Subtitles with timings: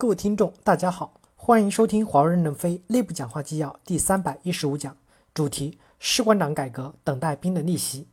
[0.00, 4.96] 各位听众，大家好，欢迎收听华为任正非内部讲话纪要第三百一十五讲，
[5.34, 8.06] 主题：士官长改革等待兵的逆袭。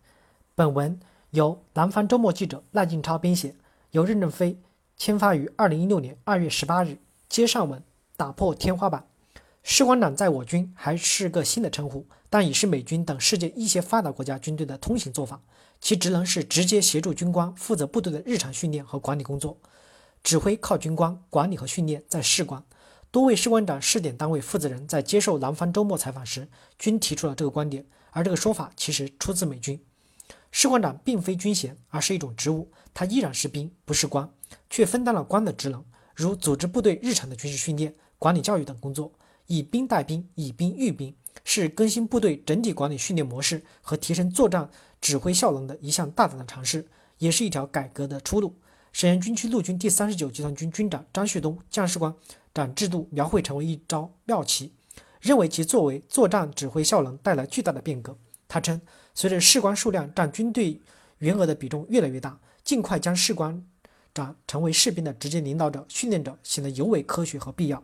[0.55, 3.53] 本文由南方周末记者赖静超编写，
[3.91, 4.59] 由任正非
[4.97, 6.97] 签发于二零一六年二月十八日。
[7.29, 7.83] 接上文，
[8.17, 9.05] 打破天花板。
[9.61, 15.39] 士官长在我军还是个新的称呼，但已是美军等世界一些发达国家军队的通行做法。
[15.79, 19.55] 其职能是直接协助军官负责部队的日常训练和管理工作，
[20.25, 22.63] 指挥靠军官，管理和训练在士官。
[23.11, 26.47] 多位士官长试点单位负责人在接受南方周末采访时，
[26.79, 27.85] 均提出了这个观点。
[28.09, 29.79] 而这个说法其实出自美军。
[30.49, 34.27] 士官长并非军衔，而是一种职务，他依然是兵，不是官，
[34.67, 39.11] 却分担了官的职能，如组织部队日常的军事训练、管理教育等工作。
[39.45, 44.67] 以兵带兵，以兵育兵，是更新部队整体管理训练模式和提升作战
[44.99, 46.87] 指挥效能的一项大胆的尝试，
[47.19, 48.55] 也是一条改革的出路。
[48.95, 52.15] 沈阳军区陆军第三十九集团军军长张旭东将士官
[52.53, 54.71] 长制度描绘成为一招妙棋，
[55.19, 58.17] 认为其作为作战指挥效能带来巨大的变革。
[58.47, 58.79] 他称，
[59.13, 60.79] 随着士官数量占军队
[61.17, 63.61] 员额的比重越来越大，尽快将士官
[64.13, 67.83] 长成为士兵的直接领导者、训练者，显得尤为科学和必要。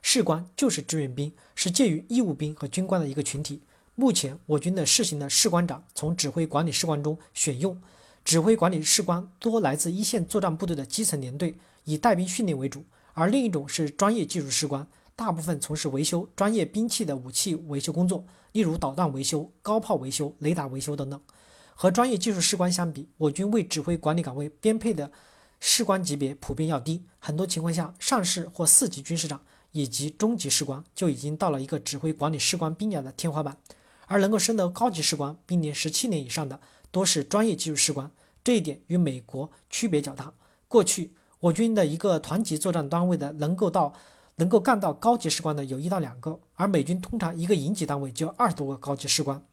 [0.00, 3.62] 士官就是志愿兵，是介于义务兵和军官的一个群体。
[3.96, 7.82] 目前我军的试行的士官长从指挥管理士官中选用，
[8.28, 12.82] 指挥管理士官多来自一线作战部队的基层连队，以带兵训练为主；
[13.14, 21.18] 而另一种是专业技术士官，大部分从事维修专业兵器的武器维修工作，例如导弹维修、高炮维修、雷达维修等等。
[21.74, 25.10] 和专业技术士官相比，我军为指挥管理岗位编配的
[25.58, 29.40] 士官级别普遍要低，很多情况下，上士或四级军士长。
[29.72, 33.56] 以及中级士官就已经到了一个指挥管理士官兵涯的天花板，
[34.06, 38.10] 而能够升得高级士官，并年十七年以上的，多是专业技术士官。
[38.48, 40.32] 这一点与美国区别较大。
[40.68, 43.92] 过去我军的一个团级作战单位的能够到
[44.36, 49.44] 能够干到高级士官的有一到两个，而美军通常一个营级单位就二十多个高级士官。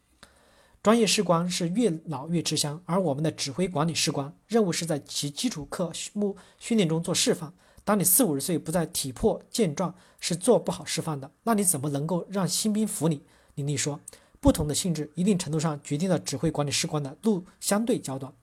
[0.81, 7.51] 专业士官是越老越吃香，而我们的指挥管理士官任务是在其基础课目训练中做示范。
[7.83, 11.29] 当你四五十岁不再体魄健壮，是做不好示范的。
[11.43, 13.21] 那你怎么能够让新兵服你？
[13.55, 13.99] 林立说，
[14.39, 18.33] 不同的性质一定程度上决定了指挥管理士官的路相对较短。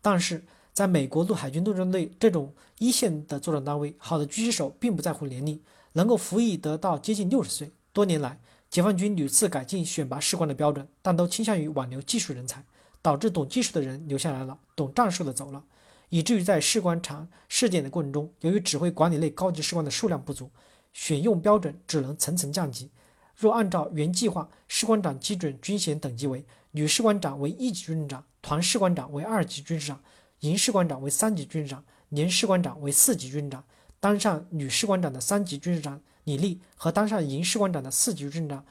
[0.00, 5.60] 但是，在美国陆海军陆战队这种一线的作战单位，好的狙击手并不在乎年龄，
[5.94, 7.72] 能够服役得到接近六十岁。
[7.92, 8.38] 多年来，
[8.70, 12.64] 解放军屡次改进选拔士官的标准，但都倾向于挽留技术人才，
[13.02, 15.64] 导致懂技术的人留下来了，懂战术的走了。
[16.10, 20.50] 以至于在士官场试点的过程中，由于指挥管理类高级士官的数量不足，
[20.92, 22.90] 选用标准只能层层降级。
[23.36, 30.02] 若按照原计划，士官长基准军衔等级为：女士官长为一级军长，团士官长为二级军士长，
[30.40, 33.62] 营士官长为三级军师长，连士官长为四级军长。
[34.00, 38.64] 当上女士官长的三级军士长李丽和当上营士官长的四级军长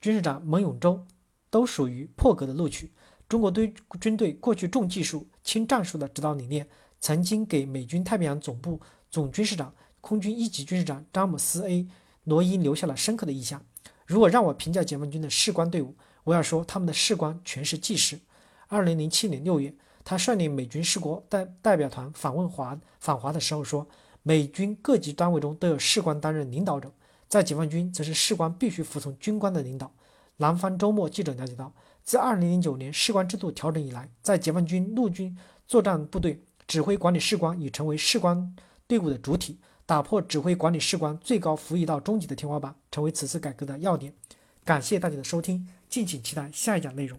[0.00, 1.04] 军士长蒙永洲，
[1.50, 2.92] 都属于破格的录取。
[3.28, 6.68] 中国队军队过去重技术轻战术的指导理念，
[7.00, 8.80] 曾经给美军太平洋总部
[9.10, 11.88] 总军事长、空军一级军事长詹姆斯 ·A·
[12.22, 13.66] 罗伊留下了深刻的印象。
[14.06, 15.96] 如果让我评价解放军的士官队伍，
[16.28, 18.20] 不要说他们的士官全是技师。
[18.66, 19.72] 二零零七年六月，
[20.04, 23.88] 他率领美军士国代代表团访问华访华的时候说，
[24.22, 26.92] 美军各级单位中都有士官担任领导者，
[27.30, 29.90] 在解放军则是士官必须服从军官的领导。
[30.36, 31.72] 南方周末记者了解到。
[32.04, 35.34] 自2009年士官制度调整以来，在解放军陆军
[35.66, 38.54] 作战部队指挥管理士官已成为士官
[38.86, 44.12] 队伍的主体，打破指挥管理士官最高服役到中级的天花板，成为此次改革的要点。
[44.62, 47.18] 感谢大家的收听，敬请期待下一讲内容。